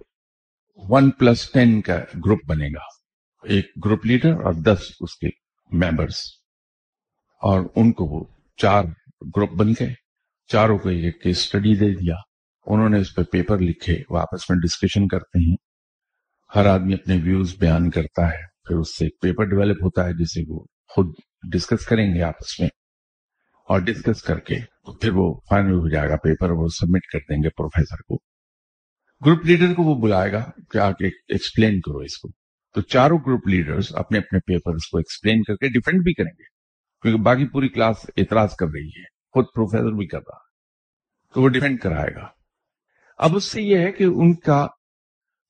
[0.77, 2.83] ون پلس ٹین کا گروپ بنے گا۔
[3.43, 5.27] ایک گروپ لیڈر اور دس اس کے
[5.71, 6.17] ممبرس
[7.41, 8.25] اور ان کو وہ
[8.57, 8.83] چار
[9.35, 9.93] گروپ بن گئے۔
[10.47, 12.15] چاروں کو ایک کیس اسٹڈی دے دیا۔
[12.65, 15.55] انہوں نے اس پہ پیپر لکھے واپس میں ڈسکشن کرتے ہیں۔
[16.55, 20.13] ہر آدمی اپنے ویوز بیان کرتا ہے، پھر اس سے ایک پیپر ڈیولپ ہوتا ہے
[20.13, 21.05] جسے وہ خود
[21.51, 22.69] ڈسکس کریں گے آپس میں۔
[23.69, 24.55] اور ڈسکس کر کے
[25.01, 28.26] پھر وہ فائنل ہو جائے گا پیپر وہ سبمٹ کر دیں گے پروفیسر کو۔
[29.25, 32.29] گروپ لیڈر کو وہ بلائے گا کہ آ کے ایکسپلین کرو اس کو۔
[32.75, 36.31] تو چاروں گروپ لیڈرز اپنے اپنے پیپر اس کو ایکسپلین کر کے ڈیفینڈ بھی کریں
[36.31, 36.43] گے۔
[37.01, 40.37] کیونکہ باقی پوری کلاس اعتراض کر رہی ہے۔ خود پروفیسر بھی کر رہا
[41.33, 42.27] تو وہ ڈیفینڈ کرائے گا۔
[43.17, 44.67] اب اس سے یہ ہے کہ ان کا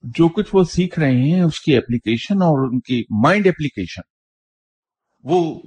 [0.01, 4.01] جو کچھ وہ سیکھ رہے ہیں، اس کی اپلیکیشن اور ان کی مائنڈ اپلیکیشن
[5.23, 5.61] وہ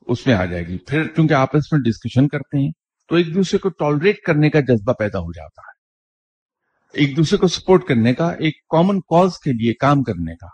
[0.00, 2.70] اس میں آ جائے گی۔ پھر کیونکہ آپس میں ڈسکشن کرتے ہیں،
[3.08, 5.75] تو ایک دوسرے کو ٹالریٹ کرنے کا جذبہ پیدا ہو جاتا ہے۔
[6.94, 10.46] ایک دوسرے کو سپورٹ کرنے کا، ایک کامن کاز کے لیے کام کرنے کا،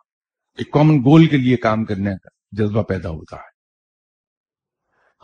[0.58, 3.50] ایک کامن گول کے لیے کام کرنے کا جذبہ پیدا ہوتا ہے۔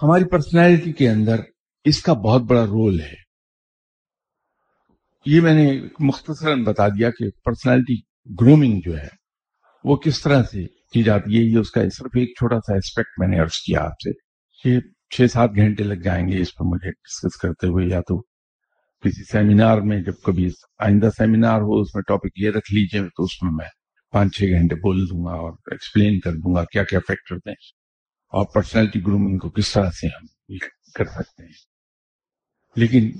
[0.03, 1.40] ہماری پرسنالٹی کے اندر
[1.85, 3.14] اس کا بہت بڑا رول ہے۔
[5.27, 7.94] یہ میں نے مختصراً بتا دیا کہ پرسنالٹی
[8.40, 9.09] گرومنگ جو ہے،
[9.85, 13.18] وہ کس طرح سے کی جاتی ہے، یہ اس کا صرف ایک چھوٹا سا اسپیکٹ
[13.18, 14.12] میں نے عرض کیا آپ سے
[14.64, 14.79] کہ
[15.11, 18.21] چھ سات گھنٹے لگ جائیں گے اس پر مجھے ڈسکس کرتے ہوئے، یا تو
[19.02, 23.24] کسی سیمینار میں جب کبھی آئندہ سیمینار ہو، اس میں ٹاپک یہ رکھ لیجیے، تو
[23.24, 23.68] اس میں میں
[24.12, 27.54] پانچ چھ گھنٹے بول دوں گا اور ایکسپلین کر دوں گا کیا کیا فیکٹر ہیں
[28.32, 30.26] اور پرسنالٹی گرومنگ کو کس طرح سے ہم
[30.94, 31.52] کر سکتے ہیں۔
[32.76, 33.11] لیکن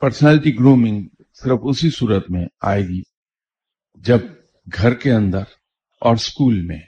[0.00, 3.02] پرسنالٹی گرومنگ صرف اسی صورت میں آئے گی
[3.94, 4.18] جب
[4.72, 5.42] گھر کے اندر
[6.00, 6.80] اور اسکول میں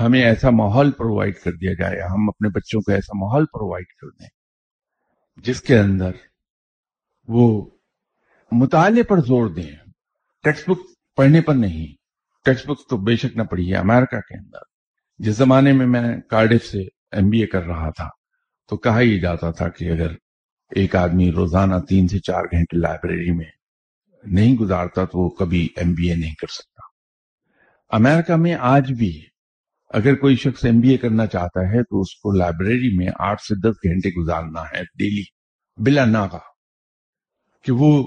[0.00, 4.06] ہمیں ایسا ماحول پرووائڈ کر دیا جائے، ہم اپنے بچوں کو ایسا ماحول پرووائڈ کر
[4.10, 4.28] دیں
[5.36, 6.10] جس کے اندر
[7.28, 7.70] وہ
[8.52, 9.70] مطالعے پر زور دیں۔
[10.42, 10.78] ٹیکسٹ بک
[11.16, 11.86] پڑھنے پر نہیں۔
[12.44, 14.72] ٹیکسٹ بک تو بے شک نہ پڑھی ہے امریکہ کے اندر
[15.18, 16.80] جس زمانے میں میں کارڈف سے
[17.12, 18.08] ایم بی اے کر رہا تھا
[18.68, 20.12] تو کہا ہی جاتا تھا کہ اگر
[20.70, 23.50] ایک آدمی روزانہ تین سے چار گھنٹے لائبریری میں
[24.24, 26.80] نہیں گزارتا تو وہ کبھی ایم بی اے نہیں کر سکتا۔
[27.96, 29.26] امریکہ میں آج بھی
[29.90, 33.42] اگر کوئی شخص ایم بی اے کرنا چاہتا ہے تو اس کو لائبریری میں آٹھ
[33.42, 35.22] سے دس گھنٹے گزارنا ہے ڈیلی
[35.76, 36.53] بلا ناغا۔
[37.64, 38.06] کہ وہ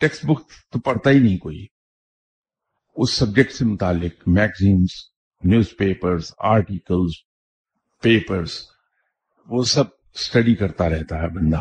[0.00, 0.40] ٹیکسٹ بک
[0.72, 1.66] تو پڑھتا ہی نہیں کوئی۔
[2.96, 4.88] اس سبجیکٹ سے متعلق magazines,
[5.44, 7.12] newspapers, articles,
[8.02, 8.50] papers,
[9.46, 11.60] وہ سب اسٹڈی کرتا رہتا ہے بندہ۔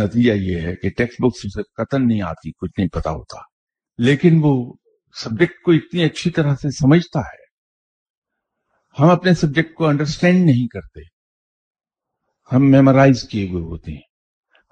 [0.00, 3.38] نتیجہ یہ ہے کہ ٹیکسٹ بکس اسے قتل نہیں آتی، کچھ نہیں پتا ہوتا۔
[3.98, 4.74] لیکن وہ
[5.14, 7.40] سبجیکٹ کو اتنی اچھی طرح سے سمجھتا ہے۔
[9.00, 11.00] ہم اپنے سبجیکٹ کو انڈرسٹینڈ نہیں کرتے۔
[12.52, 14.09] ہم میمورائز کیے ہوئے ہوتے ہیں۔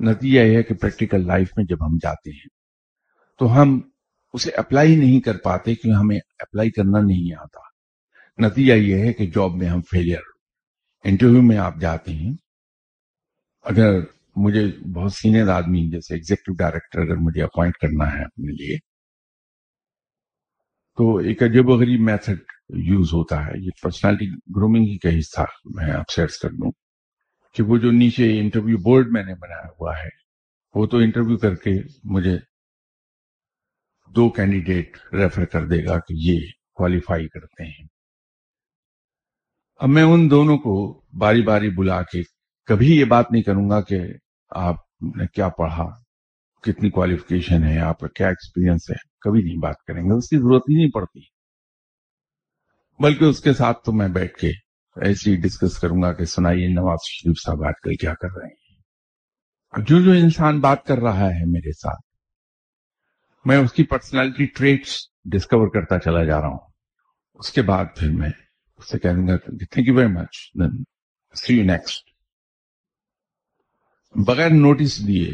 [0.00, 2.48] نتیجہ یہ ہے کہ پریکٹیکل لائف میں جب ہم جاتے ہیں،
[3.38, 3.80] تو ہم
[4.32, 7.61] اسے اپلائی نہیں کر پاتے کیونکہ ہمیں اپلائی کرنا نہیں آتا۔
[8.38, 10.20] نتیجہ یہ ہے کہ جاب میں ہم فیلئر
[11.04, 12.32] انٹرویو میں آپ جاتے ہیں۔
[13.64, 14.00] اگر
[14.37, 18.76] مجھے بہت سینئر آدمی، جیسے ایگزیکٹو ڈائریکٹر اگر مجھے اپوائنٹ کرنا ہے اپنے لیے،
[20.96, 25.40] تو ایک عجب و غریب میتھڈ یوز ہوتا ہے۔ یہ پرسنالٹی گرومنگ ہی کا حصہ
[25.64, 26.70] میں آپ سیٹ کر دوں۔
[27.59, 30.09] کہ وہ جو نیچے انٹرویو بورڈ میں نے بنایا ہوا ہے،
[30.75, 31.71] وہ تو انٹرویو کر کے
[32.05, 32.37] مجھے
[34.14, 36.40] دو کینڈیڈیٹ ریفر کر دے گا کہ یہ
[36.75, 37.87] کوالیفائی کرتے ہیں۔
[39.77, 42.23] اب میں ان دونوں کو باری باری بلا کے
[42.66, 44.01] کبھی یہ بات نہیں کروں گا کہ
[44.51, 44.77] آپ
[45.16, 45.85] نے کیا پڑھا،
[46.62, 50.37] کتنی کوالیفکیشن ہے، آپ کا کیا ایکسپیرینس ہے۔ کبھی نہیں بات کریں گے، اس کی
[50.37, 51.21] ضرورت ہی نہیں پڑتی۔
[53.03, 54.67] بلکہ اس کے ساتھ تو میں بیٹھ کے
[55.02, 58.58] ایسی ڈسکس کروں گا کہ سنائیے نواز شریف صاحب آج کل کیا کر رہے ہیں۔
[59.84, 62.00] جو جو انسان بات کر رہا ہے میرے ساتھ،
[63.44, 66.58] میں اس کی پرسنالٹی ٹریٹس ڈسکور کرتا چلا جا رہا ہوں۔
[67.34, 68.30] اس کے بعد پھر میں
[68.78, 69.37] اس سے کہہ دوں گا
[69.70, 70.84] thank you very much then
[71.34, 72.11] see you next
[74.14, 75.30] بغیر نوٹس دیے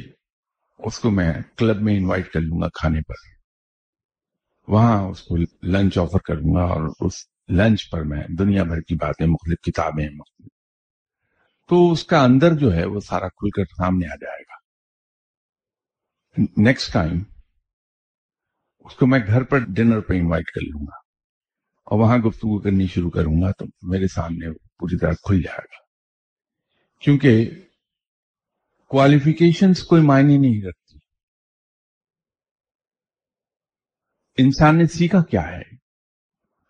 [0.79, 3.15] اس کو میں کلب میں انوائٹ کر لوں گا کھانے پر۔
[4.69, 8.95] وہاں اس کو لنچ آفر کروں گا اور اس لنچ پر میں، دنیا بھر کی
[8.95, 10.49] باتیں، مختلف کتابیں، مختلف۔
[11.69, 14.55] تو اس کا اندر جو ہے وہ سارا کھل کر سامنے آ جائے گا۔
[16.57, 17.23] نیکسٹ ٹائم
[18.79, 20.97] اس کو میں گھر پر ڈنر پہ انوائٹ کر لوں گا۔
[21.85, 25.85] اور وہاں گفتگو کرنی شروع کروں گا تو میرے سامنے پوری طرح کھل جائے گا۔
[27.01, 27.51] کیونکہ
[28.89, 30.99] کوالیفیکیشنز کوئی معنی نہیں رکھتی۔
[34.39, 35.63] انسان نے سیکھا کیا ہے؟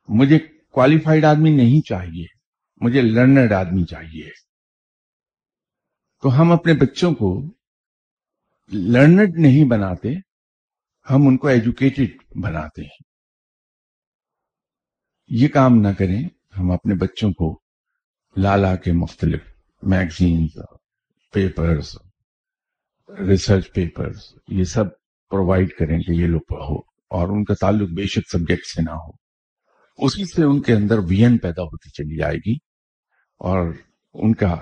[0.09, 0.39] مجھے
[0.75, 2.27] کوالیفائڈ آدمی نہیں چاہیے۔
[2.81, 4.31] مجھے لرنرڈ آدمی چاہیے۔
[6.23, 7.55] تو ہم اپنے بچوں کو
[8.73, 10.09] لرنڈ نہیں بناتے،
[11.11, 13.03] ہم ان کو ایجوکیٹڈ بناتے ہیں۔
[15.29, 17.61] یہ کام نہ کریں، ہم اپنے بچوں کو
[18.37, 19.43] لالا کے مختلف
[19.83, 20.59] میگزینز
[21.33, 21.97] پیپرز
[23.29, 24.85] ریسرچ پیپرز یہ سب
[25.31, 26.79] پرووائڈ کریں کہ یہ لوگ پڑھو
[27.11, 29.24] اور ان کا تعلق بے شک سبجیکٹ سے نہ ہو۔
[29.97, 32.55] اسی سے ان کے اندر وین پیدا ہوتی چلی جائے گی
[33.39, 33.73] اور
[34.15, 34.57] ان کا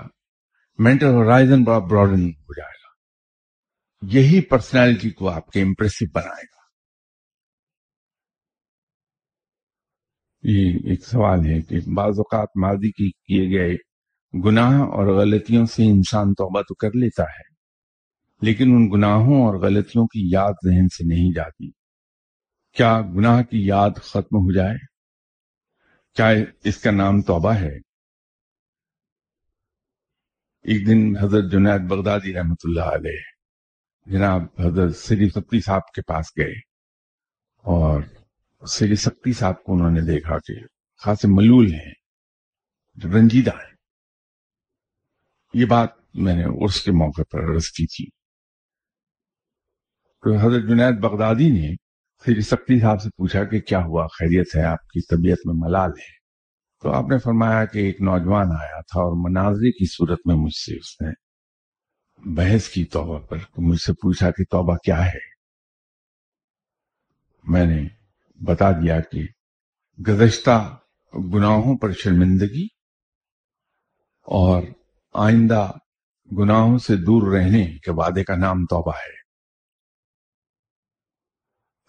[0.79, 2.83] مینٹل ہورائزن بڑا براڈن ہو جائے گا۔
[4.17, 6.63] یہی پرسنالٹی کو آپ کے امپریسو بنائے گا۔
[10.43, 13.75] یہ ایک سوال ہے کہ بعض اوقات ماضی کی کیے گئے
[14.45, 17.53] گناہ اور غلطیوں سے انسان توبہ تو کر لیتا ہے،
[18.41, 21.71] لیکن ان گناہوں اور غلطیوں کی یاد ذہن سے نہیں جاتی۔
[22.73, 24.92] کیا گناہ کی یاد ختم ہو جائے؟
[26.13, 26.27] کیا
[26.63, 27.77] اس کا نام توبہ ہے۔
[30.63, 33.21] ایک دن حضرت جنید بغدادی رحمت اللہ علیہ
[34.05, 36.53] جناب حضرت سری سکتی صاحب کے پاس گئے
[37.57, 38.01] اور
[38.67, 40.53] سری سکتی صاحب کو انہوں نے دیکھا کہ
[40.97, 41.93] خاص ملول ہیں،
[43.03, 43.75] رنجیدہ ہیں۔
[45.53, 48.05] یہ بات میں نے اس کے موقع پر عرض کی تھی۔
[50.21, 51.75] تو حضرت جنید بغدادی نے
[52.25, 55.89] سری سکتی صاحب سے پوچھا کہ کیا ہوا؟ خیریت ہے آپ کی؟ طبیعت میں ملال
[55.89, 56.23] ہے؟
[56.81, 60.53] تو آپ نے فرمایا کہ ایک نوجوان آیا تھا اور مناظرے کی صورت میں مجھ
[60.53, 61.11] سے اس نے
[62.35, 65.33] بحث کی توبہ پر، تو مجھ سے پوچھا کہ توبہ کیا ہے؟
[67.43, 67.87] میں نے
[68.43, 69.21] بتا دیا کہ
[70.07, 70.77] گزشتہ
[71.33, 72.65] گناہوں پر شرمندگی
[74.21, 74.63] اور
[75.13, 75.71] آئندہ
[76.37, 79.22] گناہوں سے دور رہنے کے وعدے کا نام توبہ ہے۔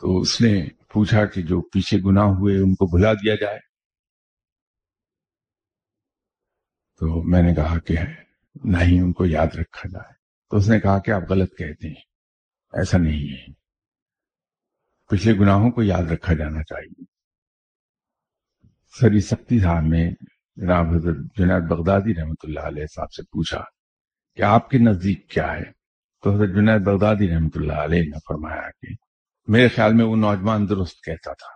[0.04, 3.58] تو اس نے پوچھا کہ جو پیچھے گناہ ہوئے ان کو بھلا دیا جائے۔
[6.98, 7.94] تو میں نے کہا کہ
[8.64, 10.12] نہ ہی ان کو یاد رکھا جائے۔
[10.50, 12.02] تو اس نے کہا کہ آپ غلط کہتے ہیں۔
[12.72, 13.52] ایسا نہیں ہے۔
[15.10, 17.04] پچھلے گناہوں کو یاد رکھا جانا چاہیے۔
[19.00, 20.10] سری سختی صاحب نے
[20.56, 23.64] جناب حضرت جنید بغدادی رحمت اللہ علیہ صاحب سے پوچھا
[24.36, 25.64] کہ آپ کے نزدیک کیا ہے؟
[26.22, 29.03] تو حضرت جنید بغدادی رحمت اللہ علیہ نے فرمایا کہ
[29.46, 31.54] میرے خیال میں وہ نوجوان درست کہتا تھا۔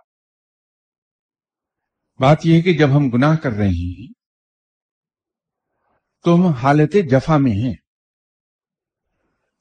[2.19, 4.13] بات یہ ہے کہ جب ہم گناہ کر رہے ہیں
[6.23, 7.73] تو ہم حالت جفا میں ہیں۔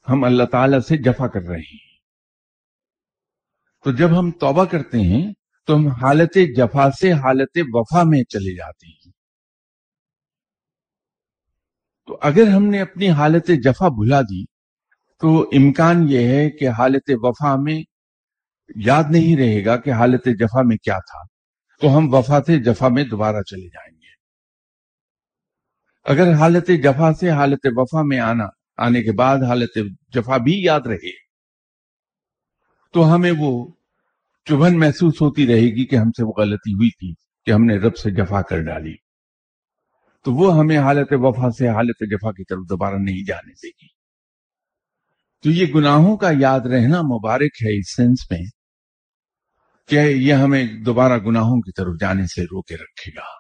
[0.09, 1.99] ہم اللہ تعالی سے جفا کر رہے ہیں۔
[3.85, 5.33] تو جب ہم توبہ کرتے ہیں
[5.67, 9.13] تو ہم حالت جفا سے حالت وفا میں چلے جاتے ہیں۔
[12.07, 14.45] تو اگر ہم نے اپنی حالت جفا بھلا دی
[15.21, 17.98] تو امکان یہ ہے کہ حالت وفا میں
[18.77, 21.23] یاد نہیں رہے گا کہ حالت جفا میں کیا تھا،
[21.81, 24.09] تو ہم وفا سے جفا میں دوبارہ چلے جائیں گے۔
[26.05, 29.79] اگر حالت جفا سے حالت وفا میں آنا، آنے کے بعد حالت
[30.09, 31.11] جفا بھی یاد رہے،
[32.93, 33.73] تو ہمیں وہ
[34.45, 37.77] چبھن محسوس ہوتی رہے گی کہ ہم سے وہ غلطی ہوئی تھی کہ ہم نے
[37.77, 38.95] رب سے جفا کر ڈالی۔
[40.25, 43.87] تو وہ ہمیں حالت وفا سے حالت جفا کی طرف دوبارہ نہیں جانے دے گی۔
[45.43, 48.58] تو یہ گناہوں کا یاد رہنا مبارک ہے اس سینس میں
[49.89, 53.39] کہ یہ ہمیں دوبارہ گناہوں کی طرف جانے سے روکے رکھے گا۔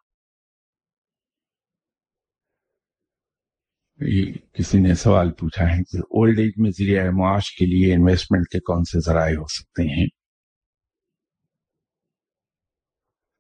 [4.53, 8.61] کسی نے سوال پوچھا ہے کہ اولڈ ایج میں ذریعہ معاش کے لیے انویسٹمنٹ کے
[8.61, 10.07] کون سے ذرائع ہو سکتے ہیں؟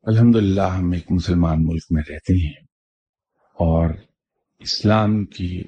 [0.02, 2.64] الحمد ہم ایک مسلمان ملک میں رہتے ہیں
[3.54, 3.90] اور
[4.58, 5.62] اسلام کی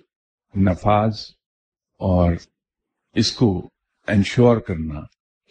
[0.54, 1.14] نفاذ
[2.00, 2.34] اور
[3.12, 3.70] اس کو
[4.06, 5.00] انشور کرنا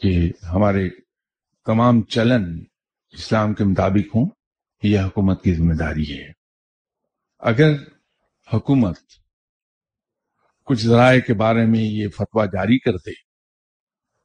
[0.02, 0.90] کہ ہمارے
[1.70, 2.64] تمام چلن
[3.12, 4.30] اسلام کے مطابق ہوں،
[4.84, 6.32] یہ حکومت کی ذمہ داری ہے۔
[7.40, 7.74] اگر
[8.54, 8.96] حکومت
[10.66, 13.12] کچھ ذرائع کے بارے میں یہ فتویٰ جاری کر دے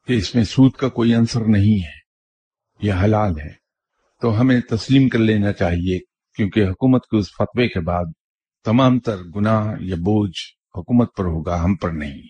[0.06, 1.98] کہ اس میں سود کا کوئی عنصر نہیں ہے،
[2.86, 3.52] یہ حلال ہے،
[4.20, 5.98] تو ہمیں تسلیم کر لینا چاہیے،
[6.36, 8.04] کیونکہ حکومت کے اس فتوے کے بعد
[8.64, 10.38] تمام تر گناہ یا بوجھ
[10.78, 12.22] حکومت پر ہوگا، ہم پر نہیں۔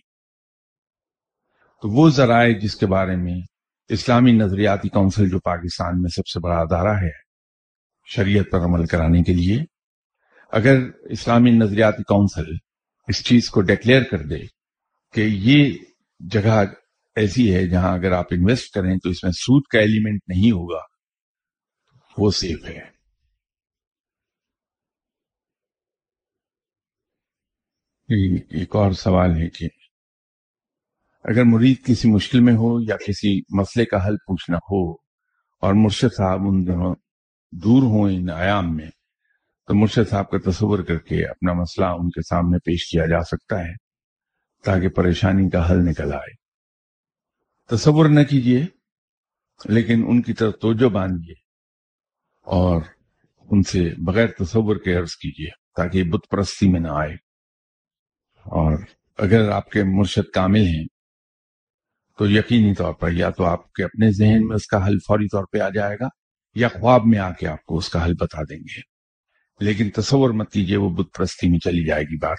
[1.82, 3.53] تو وہ ذرائع جس کے بارے میں
[3.90, 7.10] اسلامی نظریاتی کونسل جو پاکستان میں سب سے بڑا ادارہ ہے،
[8.08, 9.58] شریعت پر عمل کرانے کے لیے،
[10.52, 10.78] اگر
[11.10, 12.50] اسلامی نظریاتی کونسل
[13.08, 14.38] اس چیز کو ڈکلیئر کر دے
[15.14, 15.72] کہ یہ
[16.20, 16.64] جگہ
[17.16, 20.80] ایسی ہے جہاں اگر آپ انویسٹ کریں تو اس میں سود کا ایلیمنٹ نہیں ہوگا،
[22.18, 22.80] وہ سیف ہے۔
[28.08, 29.68] ایک اور سوال ہے کہ
[31.24, 34.92] اگر مرید کسی مشکل میں ہو یا کسی مسئلے کا حل پوچھنا ہو
[35.60, 36.94] اور مرشد صاحب ان دنوں
[37.52, 38.90] دور ہوں ان آیام میں،
[39.66, 43.20] تو مرشد صاحب کا تصور کر کے اپنا مسئلہ ان کے سامنے پیش کیا جا
[43.20, 43.72] سکتا ہے
[44.64, 46.34] تاکہ پریشانی کا حل نکل آئے۔
[47.76, 48.66] تصور نہ کیجیے
[49.64, 51.34] لیکن ان کی طرف توجہ باندھیے
[52.42, 52.82] اور
[53.50, 57.14] ان سے بغیر تصور کے عرض کیجیے تاکہ بت پرستی میں نہ آئے۔
[58.44, 58.78] اور
[59.18, 60.84] اگر آپ کے مرشد کامل ہیں
[62.18, 65.26] تو یقینی طور پر یا تو آپ کے اپنے ذہن میں اس کا حل فوری
[65.26, 66.08] طور پہ آ جائے گا
[66.54, 68.80] یا خواب میں آ کے آپ کو اس کا حل بتا دیں گے۔
[69.60, 72.38] لیکن تصور مت کیجیے وہ بت پرستی میں چلی جائے گی بات۔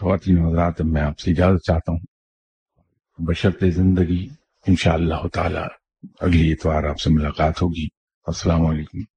[0.00, 1.98] خواتین حضرات میں آپ سے اجازت چاہتا ہوں۔
[3.18, 4.28] بشرط زندگی
[4.66, 5.60] انشاءاللہ تعالی
[6.20, 7.86] اگلی اتوار آپ سے ملاقات ہوگی۔
[8.26, 9.15] السلام علیکم۔